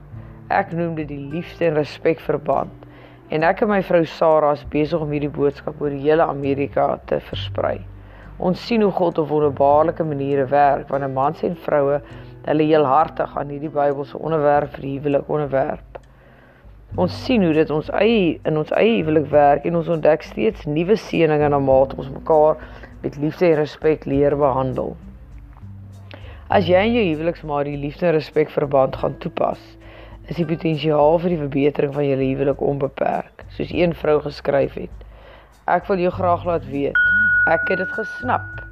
[0.52, 2.86] Ek noem dit die liefde en respek verband.
[3.28, 6.94] En ek en my vrou Sarah is besig om hierdie boodskap oor die hele Amerika
[7.08, 7.78] te versprei.
[8.38, 11.98] Ons sien hoe God op wonderbaarlike maniere werk wanneer mans en vroue
[12.48, 15.98] hulle heel hartig aan hierdie Bybelse onderwerp vir huwelik onderwerp.
[16.96, 20.64] Ons sien hoe dit ons eie in ons eie huwelik werk en ons ontdek steeds
[20.64, 22.56] nuwe seëninge na mate ons mekaar
[23.02, 24.94] met liefde en respek leer behandel.
[26.48, 29.60] As jy in jou huweliksmaat die liefde en respek verband gaan toepas,
[30.32, 35.04] is die potensiaal vir die verbetering van julle huwelik onbeperk, soos een vrou geskryf het.
[35.68, 36.96] Ek wil jou graag laat weet,
[37.52, 38.64] ek het dit gesnap.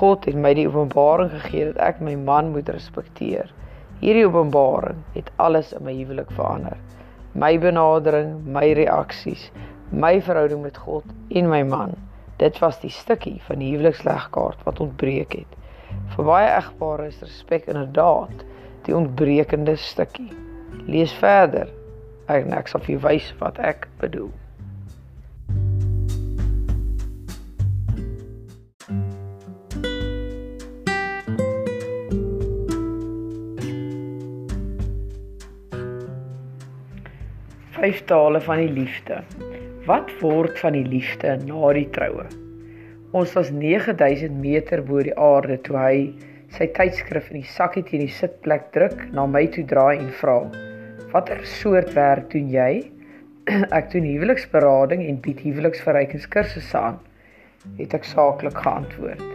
[0.00, 3.52] God het my die openbaring gegee dat ek my man moet respekteer.
[4.00, 6.80] Hierdie openbaring het alles in my huwelik verander.
[7.34, 9.48] My benadering, my reaksies,
[9.90, 11.96] my verhouding met God en my man.
[12.38, 15.58] Dit was die stukkie van die huwelikslegkaart wat ontbreek het.
[16.14, 18.44] Vir baie egpare is respek inderdaad
[18.86, 20.30] die ontbrekende stukkie.
[20.86, 21.70] Lees verder.
[22.30, 24.32] Ek ek sal vir jou wys wat ek bedoel.
[37.84, 39.18] Vyf tale van die liefde.
[39.84, 42.22] Wat word van die liefde na die troue?
[43.12, 45.98] Ons was 9000 meter bo die aarde toe hy
[46.56, 50.38] sy tydskrif in die sakkie teen die sitplek druk, na my toe draai en vra:
[51.12, 52.70] Watter soort werk doen jy?
[53.78, 56.96] ek doen huweliksberading en bied huweliksverrykingskursusse aan,
[57.82, 59.28] het ek saaklik geantwoord.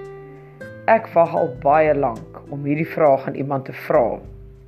[0.89, 4.07] Ek wag al baie lank om hierdie vraag aan iemand te vra,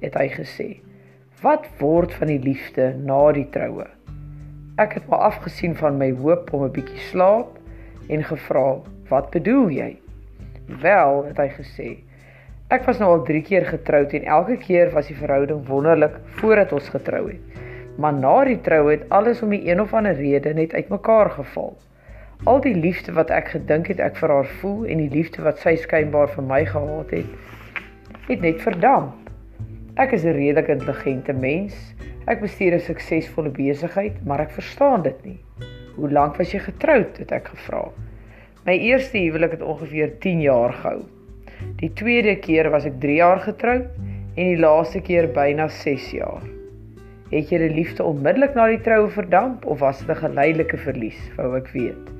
[0.06, 0.70] het hy gesê.
[1.42, 3.88] Wat word van die liefde na die troue?
[4.78, 7.58] Ek het maar afgesien van my hoop om 'n bietjie slaap
[8.10, 9.98] en gevra, "Wat bedoel jy?"
[10.82, 11.98] Wel, het hy gesê,
[12.72, 16.72] Ek was nou al 3 keer getroud en elke keer was die verhouding wonderlik voordat
[16.72, 17.58] ons getrou het.
[17.98, 21.78] Maar na die trou het alles om 'n een of ander rede net uitmekaar geval.
[22.44, 25.60] Al die liefde wat ek gedink het ek vir haar voel en die liefde wat
[25.60, 27.26] sy skynbaar vir my gehad het,
[28.28, 29.21] het net verdamp.
[30.00, 31.76] Ek is 'n redelik intelligente mens.
[32.26, 35.40] Ek bestuur 'n suksesvolle besigheid, maar ek verstaan dit nie.
[35.96, 37.18] Hoe lank was jy getroud?
[37.18, 37.92] het ek gevra.
[38.66, 41.04] My eerste huwelik het ongeveer 10 jaar gehou.
[41.76, 43.88] Die tweede keer was ek 3 jaar getroud
[44.36, 46.42] en die laaste keer byna 6 jaar.
[47.32, 51.58] Het julle liefde onmiddellik na die troue verdamp of was dit 'n geleidelike verlies, wou
[51.58, 52.12] ek weet.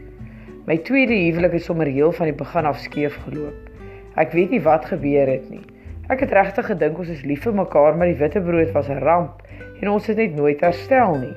[0.68, 3.70] My tweede huwelik het sommer heel van die begin af skeef geloop.
[4.18, 5.71] Ek weet nie wat gebeur het nie.
[6.12, 9.46] Ek het regtig gedink ons is lief vir mekaar, maar die witbrood was 'n ramp
[9.82, 11.36] en ons het net nooit herstel nie.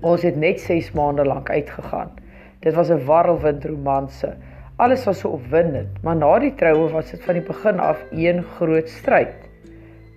[0.00, 2.08] Ons het net 6 maande lank uitgegaan.
[2.64, 4.30] Dit was 'n warrelwind romanse.
[4.76, 8.42] Alles was so opwindend, maar na die troue was dit van die begin af een
[8.42, 9.36] groot stryd.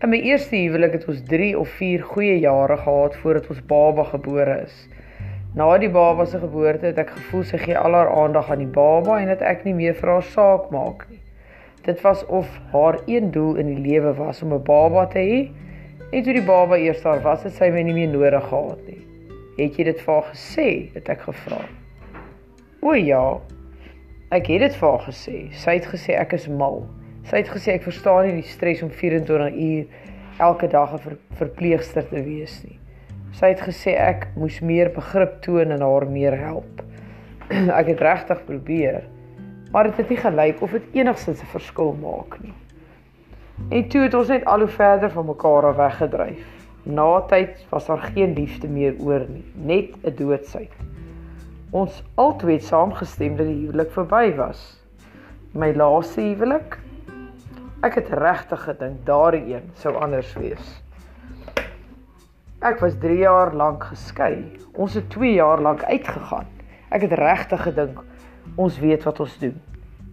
[0.01, 4.03] In my eerste huwelik het ons 3 of 4 goeie jare gehad voordat ons baba
[4.03, 4.87] gebore is.
[5.55, 8.73] Na die baba se geboorte het ek gevoel sy gee al haar aandag aan die
[8.79, 11.20] baba en dat ek nie meer vir haar saak maak nie.
[11.85, 15.49] Dit was of haar een doel in die lewe was om 'n baba te hê
[16.11, 19.01] en toe die baba eers daar was, het sy my nie meer nodig gehad nie.
[19.57, 20.89] Het jy dit vir haar gesê?
[20.93, 21.61] het ek gevra.
[22.81, 23.39] O ja,
[24.31, 25.37] Ek het dit vir haar gesê.
[25.59, 26.85] Sy het gesê ek is mal.
[27.27, 29.89] Sy het gesê ek verstaan nie die stres om 24 uur
[30.39, 32.77] elke dag 'n ver, verpleegster te wees nie.
[33.35, 36.79] Sy het gesê ek moes meer begrip toon en haar meer help.
[37.79, 39.03] ek het regtig probeer,
[39.71, 42.53] maar dit het, het nie gelyk of dit enigsins 'n verskil maak nie.
[43.69, 46.45] En toe het ons net al hoe verder van mekaar af weggedryf.
[46.83, 50.71] Na tyd was daar geen liefde meer oor nie, net 'n doodsheid.
[51.69, 54.83] Ons albei het saamgestem dat die huwelik verby was.
[55.51, 56.79] My laaste huwelik.
[57.81, 60.81] Ek het regtig gedink daardie een sou anders wees.
[62.59, 64.51] Ek was 3 jaar lank geskei.
[64.73, 66.47] Ons het 2 jaar lank uitgegaan.
[66.89, 68.03] Ek het regtig gedink
[68.55, 69.55] ons weet wat ons doen.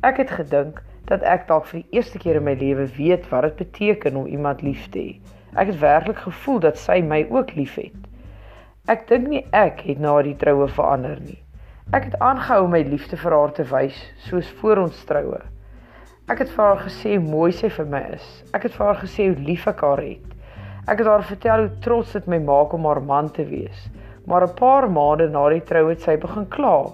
[0.00, 3.42] Ek het gedink dat ek dalk vir die eerste keer in my lewe weet wat
[3.42, 5.12] dit beteken om iemand lief te hê.
[5.56, 7.96] Ek het werklik gevoel dat sy my ook liefhet.
[8.88, 11.40] Ek dink nie ek het na die troue verander nie.
[11.92, 13.96] Ek het aangehou my liefde vir haar te wys,
[14.28, 15.40] soos voor ons troue.
[16.28, 18.26] Ek het vir haar gesê hoe mooi sy vir my is.
[18.52, 20.34] Ek het vir haar gesê hoe lief ek haar het.
[20.84, 23.88] Ek het haar vertel hoe trots dit my maak om haar man te wees.
[24.28, 26.92] Maar 'n paar maande na die troue het sy begin kla.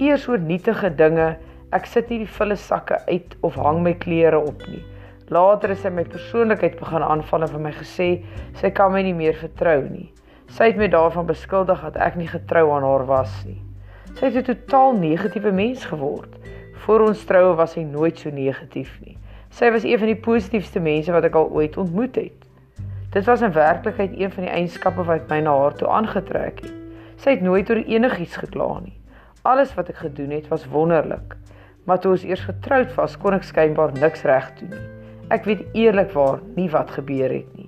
[0.00, 1.34] Eers oor nietige dinge,
[1.76, 4.80] ek sit nie die volle sakke uit of hang my klere op nie.
[5.28, 8.06] Later het sy my persoonlikheid begin aanval en vir my gesê
[8.56, 10.06] sy kan my nie meer vertrou nie.
[10.48, 13.58] Sy het my daarvan beskuldig dat ek nie getrou aan haar was nie.
[14.16, 16.32] Sy het 'n totaal negatiewe mens geword.
[16.86, 19.18] Voor ons troue was sy nooit so negatief nie.
[19.50, 22.46] Sy was een van die positiefste mense wat ek al ooit ontmoet het.
[23.12, 26.72] Dit was in werklikheid een van die eienskappe wat my na haar toe aangetrek het.
[27.16, 28.99] Sy het nooit oor enigiets gekla nie.
[29.50, 31.34] Alles wat ek gedoen het was wonderlik.
[31.84, 34.86] Maar toe ons eers getroud was, kon ek skynbaar niks reg doen nie.
[35.34, 37.66] Ek weet eerlikwaar nie wat gebeur het nie.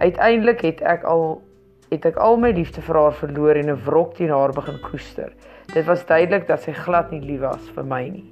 [0.00, 1.40] Uiteindelik het ek al
[1.88, 5.32] het ek al my liefde vir haar verloor en 'n wrok teen haar begin koester.
[5.72, 8.28] Dit was duidelik dat sy glad nie lief was vir my nie.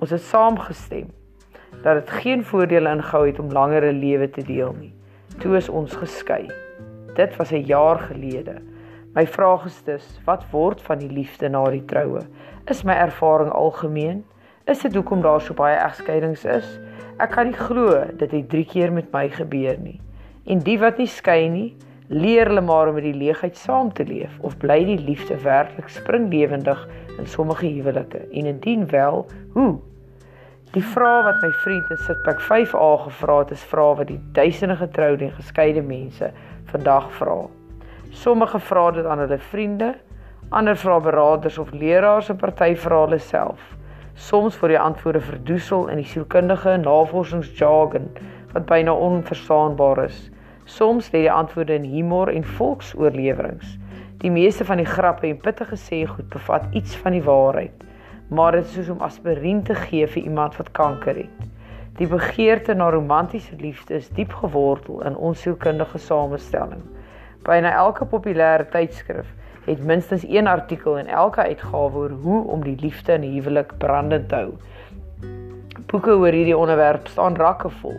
[0.00, 1.10] Ons het saamgestem
[1.82, 4.94] dat dit geen voordeel ingehou het om langer 'n lewe te deel nie.
[5.38, 6.48] Toe is ons geskei.
[7.14, 8.62] Dit was 'n jaar gelede.
[9.14, 12.24] My vraag is dus, wat word van die liefde na die troue?
[12.66, 14.24] Is my ervaring algemeen?
[14.66, 16.66] Is dit hoekom daar so baie egskeidings is?
[17.22, 20.00] Ek kan nie glo dit het 3 keer met my gebeur nie.
[20.50, 21.68] En die wat nie skei nie,
[22.10, 25.94] leer hulle maar om met die leegheid saam te leef of bly die liefde werklik
[25.94, 26.82] springlewendig
[27.14, 28.26] in sommige huwelike?
[28.34, 29.76] En indien wel, hoe?
[30.74, 34.82] Die vraag wat my vriend in Sitpak 5A gevra het, is vrae wat die duisende
[34.82, 36.34] getroude en geskeide mense
[36.74, 37.44] vandag vra.
[38.14, 39.94] Sommige vra dit aan hulle vriende,
[40.54, 43.62] ander vra beraders of leraars en party vra hulle self.
[44.14, 48.10] Soms word die antwoorde verdoesel in die sielkundige navorsingsjargon
[48.52, 50.20] wat byna onverstaanbaar is.
[50.64, 53.74] Soms lê die antwoorde in humor en volksoorleweringe.
[54.22, 57.84] Die meeste van die grappe en pittige sê goed bevat iets van die waarheid
[58.28, 61.50] maar dit is soos om aspirien te gee vir iemand wat kanker het.
[61.98, 66.82] Die begeerte na romantiese liefde is diep gewortel in ons sielkundige samestelling.
[67.44, 69.28] Byna elke populêre tydskrif
[69.64, 73.76] het minstens een artikel in elke uitgawe oor hoe om die liefde in 'n huwelik
[73.78, 74.52] brandend te hou.
[75.86, 77.96] Boeke oor hierdie onderwerp staan rakke vol.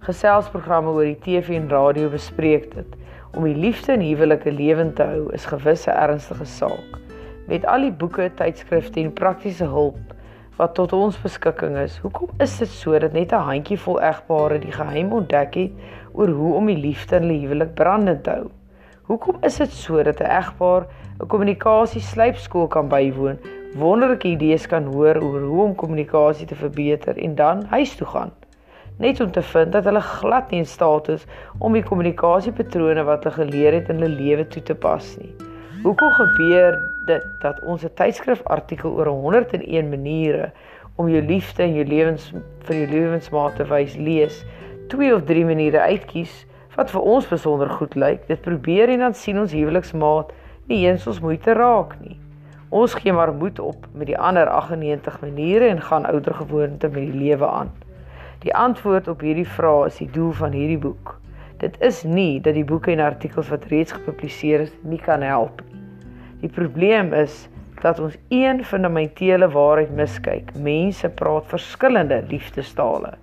[0.00, 2.96] Geselsprogramme oor die TV en radio bespreek dit.
[3.36, 7.04] Om die liefde in huwelike lewend te hou is gewisse ernstige saak
[7.46, 10.14] met al die boeke, tydskrifte en praktiese hulp
[10.56, 11.98] wat tot ons beskikking is.
[12.00, 15.72] Hoekom is dit so dat net 'n handjievol egpare die geheim ontdek het
[16.12, 18.48] oor hoe om die liefde in hulle huwelik brandend te hou?
[19.06, 20.86] Hoekom is dit so dat 'n egpaar
[21.22, 23.38] 'n kommunikasie slypskool kan bywoon,
[23.74, 28.32] wonderlike idees kan hoor oor hoe om kommunikasie te verbeter en dan huis toe gaan?
[28.98, 31.26] Net om te vind dat hulle glad nie in staat is
[31.58, 35.34] om die kommunikasiepatrone wat hulle geleer het in hulle lewe toe te pas nie.
[35.82, 40.50] Hoekom gebeur dit dat ons 'n tydskrifartikel oor 101 maniere
[40.96, 44.44] om jou liefde en jou lewens vir jou lewensmaat te wys lees,
[44.88, 48.26] twee of drie maniere uitkies wat vir ons besonder goed lyk.
[48.28, 50.32] Dit probeer en dan sien ons huweliksmaat
[50.70, 52.18] nie eens ons moeite raak nie.
[52.74, 57.02] Ons gee maar moed op met die ander 98 maniere en gaan ouer gewoonte met
[57.04, 57.70] die lewe aan.
[58.42, 61.14] Die antwoord op hierdie vraag is die doel van hierdie boek.
[61.62, 65.62] Dit is nie dat die boeke en artikels wat reeds gepubliseer is nie kan help
[65.70, 65.80] nie.
[66.42, 67.46] Die probleem is
[67.80, 70.52] dat ons een fundamentele waarheid miskyk.
[70.60, 73.14] Mense praat verskillende liefdestale.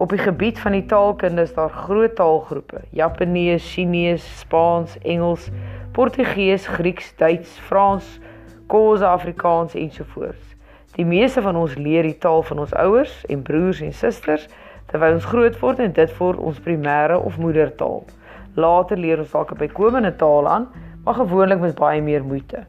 [0.00, 5.50] Op die gebied van die taalkunde is daar groot taalgroepe: Japanees, Chinees, Spaans, Engels,
[5.92, 8.18] Portugees, Grieks, Duits, Frans,
[8.66, 10.56] Khoisa, Afrikaans ensovoorts.
[10.96, 14.46] Die meeste van ons leer die taal van ons ouers en broers en susters
[14.88, 18.00] terwyl ons groot word en dit word ons primêre of moedertaal.
[18.56, 20.68] Later leer ons dalk 'n bykomende taal aan
[21.04, 22.64] maar gewoonlik met baie meer moeite.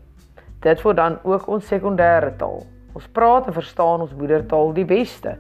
[0.60, 2.68] Dit word dan ook ons sekondêre taal.
[2.94, 5.38] Ons praat en verstaan ons moedertaal die beste.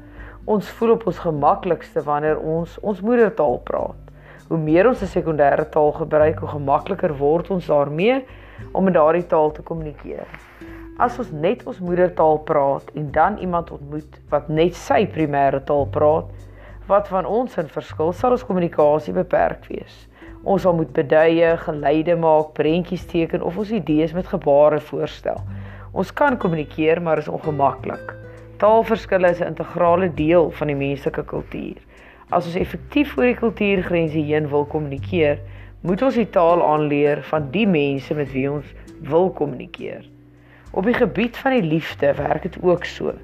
[0.49, 4.07] Ons voel op ons gemaklikste wanneer ons ons moedertaal praat.
[4.49, 8.25] Hoe meer ons 'n sekondêre taal gebruik, hoe gemakliker word ons daarmee
[8.73, 10.25] om met daardie taal te kommunikeer.
[10.97, 15.85] As ons net ons moedertaal praat en dan iemand ontmoet wat net sy primêre taal
[15.85, 16.25] praat,
[16.87, 20.07] wat van ons in verskil, sal ons kommunikasie beperk wees.
[20.43, 25.37] Ons sal moet beduie, geleide maak, prentjies teken of ons idees met gebare voorstel.
[25.93, 28.15] Ons kan kommunikeer, maar is ongemaklik.
[28.61, 31.77] Taalverskille is 'n integrale deel van die menslike kultuur.
[32.29, 35.39] As ons effektief oor die kultuurgrense heen wil kommunikeer,
[35.81, 38.67] moet ons die taal aanleer van die mense met wie ons
[39.01, 40.05] wil kommunikeer.
[40.71, 43.15] Op die gebied van die liefde werk dit ook so.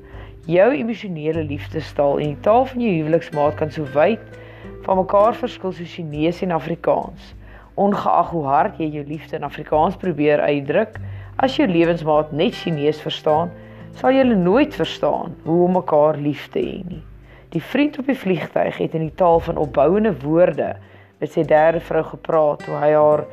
[0.46, 4.42] Jou emosionele liefdestaal en die taal van jou huweliksmaat kan so wyd
[4.90, 7.36] van mekaar verskil soos Chinese en Afrikaans.
[7.76, 10.98] Ongeag hoe hard jy jou liefde in Afrikaans probeer uitdruk,
[11.38, 13.54] as jou lewensmaat net Chinese verstaan,
[13.98, 17.02] sal julle nooit verstaan hoe om mekaar lief te hê nie.
[17.50, 20.76] Die vriend op die vliegtyg het in die taal van opbouende woorde
[21.18, 23.24] met sy derde vrou gepraat toe hy haar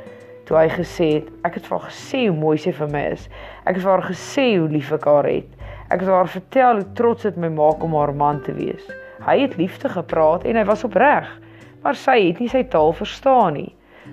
[0.49, 3.29] toe hy gesê het ek het vir haar gesê hoe mooi sy vir my is.
[3.69, 5.51] Ek het vir haar gesê hoe lief ek haar het.
[5.93, 8.89] Ek het haar vertel hoe trots dit my maak om haar man te wees.
[9.25, 11.29] Hy het liefde gepraat en hy was opreg,
[11.85, 13.71] maar sy het nie sy taal verstaan nie.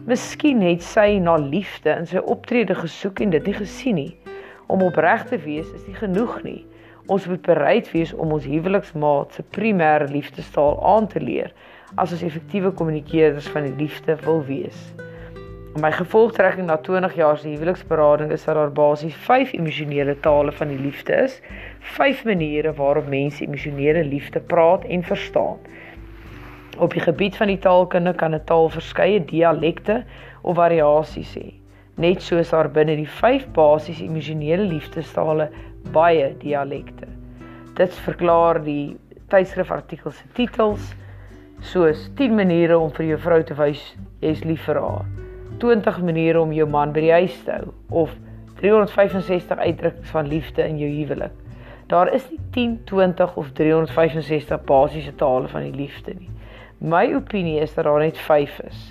[0.08, 4.12] Miskien het sy na liefde in sy optrede gesoek en dit nie gesien nie.
[4.72, 6.62] Om opreg te wees is nie genoeg nie.
[7.12, 11.52] Ons moet bereid wees om ons huweliksmaat se primêre liefdestaal aan te leer
[12.00, 14.80] as ons effektiewe kommunikeerders van die liefde wil wees.
[15.82, 20.68] My gevolgtrekking na 20 jaar se huweliksberading is dat daar basies 5 emosionele tale van
[20.72, 21.40] die liefde is,
[21.80, 25.60] 5 maniere waarop mense emosionele liefde praat en verstaan.
[26.78, 30.04] Op die gebied van die taalkunde kan 'n taal verskeie dialekte
[30.42, 31.61] of variasies hê.
[32.02, 35.50] Net soos daar binne die 5 basiese emosionele liefdestale
[35.94, 37.06] baie dialekte.
[37.78, 38.96] Dit verklaar die
[39.30, 40.88] tydskrifartikels se titels
[41.72, 43.84] soos 10 maniere om vir jou vrou te wys
[44.24, 45.06] jy is lief vir haar.
[45.62, 47.70] 20 maniere om jou man by die huis te hou
[48.04, 48.16] of
[48.64, 51.38] 365 uitdrukkings van liefde in jou huwelik.
[51.92, 56.32] Daar is nie 10, 20 of 365 basiese tale van die liefde nie.
[56.82, 58.82] My opinie is dat daar net 5 is.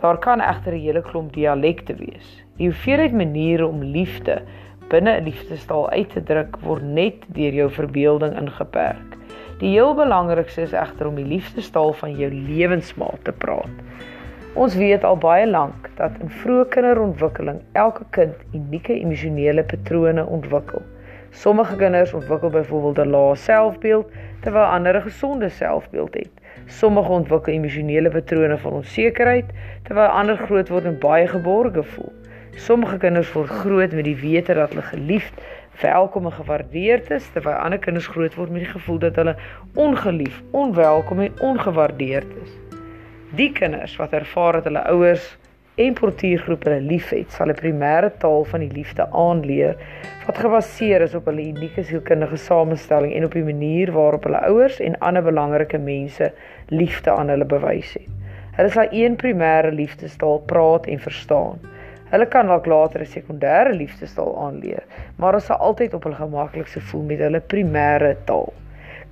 [0.00, 2.44] Daar kan egter 'n hele klomp dialekte wees.
[2.56, 4.42] Die hoeveelheid maniere om liefde
[4.88, 9.16] binne 'n liefdestaal uit te druk word net deur jou verbeelding ingeperk.
[9.58, 13.74] Die heel belangrikste is egter om die liefdestaal van jou lewensmaat te praat.
[14.54, 20.82] Ons weet al baie lank dat in vroeë kinderontwikkeling elke kind unieke emosionele patrone ontwikkel.
[21.30, 26.30] Sommige kinders ontwikkel byvoorbeeld 'n lae selfbeeld terwyl ander 'n gesonde selfbeeld het.
[26.68, 29.52] Sommige ontwikkel emosionele patrone van onsekerheid
[29.86, 32.12] terwyl ander groot word en baie geborge voel.
[32.60, 35.40] Sommige kinders word groot met die wete dat hulle geliefd,
[35.80, 39.36] welkom en gewaardeerd is, terwyl ander kinders groot word met die gevoel dat hulle
[39.80, 42.56] ongeliefd, onwelkom en ongewaardeerd is.
[43.38, 45.36] Die kinders wat ervaar dat hulle ouers
[45.78, 49.76] en portuïergroep hulle liefhet, sal 'n primêre taal van die liefde aanleer
[50.26, 54.80] wat gebaseer is op hulle unieke sielkundige samestelling en op die manier waarop hulle ouers
[54.80, 56.32] en ander belangrike mense
[56.68, 58.08] liefde aan hulle bewys het.
[58.58, 61.60] Hulle sal een primêre liefdestaal praat en verstaan.
[62.10, 64.82] Hulle kan dalk later 'n sekondêre liefdestaal aanleer,
[65.16, 68.52] maar hulle sal altyd op hul gemaklikste voel met hulle primêre taal.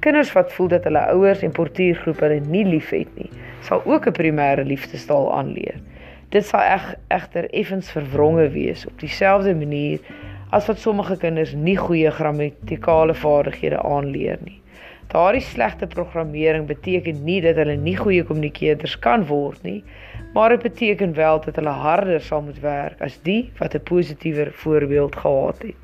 [0.01, 3.31] Kinders wat voel dat hulle ouers en portuïergroep hulle nie liefhet nie,
[3.61, 5.81] sal ook 'n primêre liefdestaal aanleer.
[6.29, 9.99] Dit sal eg egter effens verwronge wees op dieselfde manier
[10.51, 14.61] as wat sommige kinders nie goeie grammatikale vaardighede aanleer nie.
[15.13, 19.85] Daardie slegte programmering beteken nie dat hulle nie goeie kommunikeerders kan word nie,
[20.35, 24.51] maar dit beteken wel dat hulle harder sal moet werk as die wat 'n positiewer
[24.53, 25.83] voorbeeld gehad het.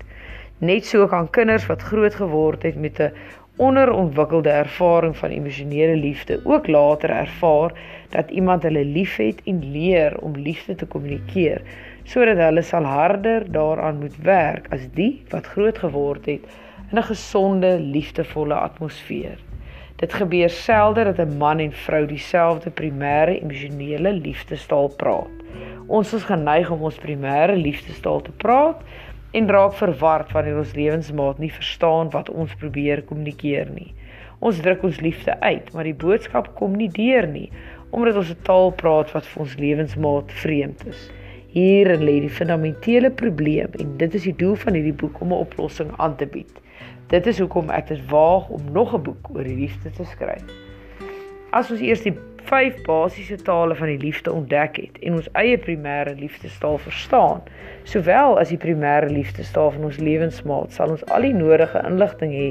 [0.59, 3.13] Net so kan kinders wat groot geword het met 'n
[3.57, 7.73] onderontwikkelde ervaring van emosionele liefde ook later ervaar
[8.09, 11.63] dat iemand hulle liefhet en leer om liefde te kommunikeer
[12.05, 16.49] sodat hulle sal harder daaraan moet werk as die wat groot geword het
[16.93, 19.39] in 'n gesonde, liefdevolle atmosfeer.
[19.97, 25.31] Dit gebeur selde dat 'n man en vrou dieselfde primêre emosionele liefdestaal praat.
[25.87, 28.83] Ons is geneig om ons primêre liefdestaal te praat
[29.31, 33.95] en raak verward wanneer ons lewensmaat nie verstaan wat ons probeer kommunikeer nie.
[34.39, 37.51] Ons druk ons liefde uit, maar die boodskap kom nie deur nie
[37.91, 41.11] omdat ons 'n taal praat wat vir ons lewensmaat vreemd is.
[41.49, 45.45] Hier lê die fundamentele probleem en dit is die doel van hierdie boek om 'n
[45.47, 46.61] oplossing aan te bied.
[47.13, 50.45] Dit is hoekom ek dit waag om nog 'n boek oor die liefde te skryf.
[51.51, 52.15] As ons eers die
[52.49, 57.45] vyf basiese tale van die liefde ontdek het en ons eie primêre liefdestaal verstaan,
[57.85, 62.51] sowel as die primêre liefdestaal van ons lewensmaat, sal ons al die nodige inligting hê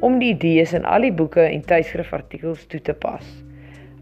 [0.00, 3.26] om die idees in al die boeke en tydskrifartikels toe te pas.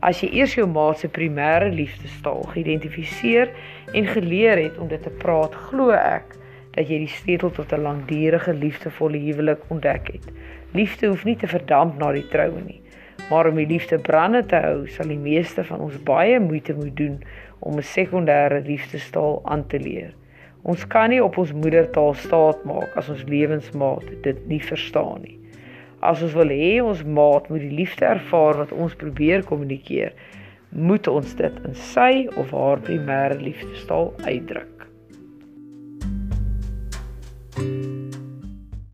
[0.00, 3.48] As jy eers jou maat se primêre liefdestaal geïdentifiseer
[3.94, 6.36] en geleer het om dit te praat, glo ek
[6.76, 10.26] dat jy die sleutel tot 'n langdurige liefdevolle huwelik ontdek het.
[10.72, 12.80] Liefde hoef nie te verdamp na die troue nie,
[13.30, 16.96] maar om die liefde brande te hou, sal die meeste van ons baie moeite moet
[16.96, 17.22] doen
[17.58, 20.14] om 'n sekondêre liefdestaal aan te leer.
[20.62, 25.38] Ons kan nie op ons moedertaal staat maak as ons lewensmaat dit nie verstaan nie.
[26.00, 30.12] As ons wil hê ons maat moet die liefde ervaar wat ons probeer kommunikeer,
[30.70, 34.75] moet ons dit in sy of haar primêre liefdestaal uitdruk.
[37.58, 37.95] you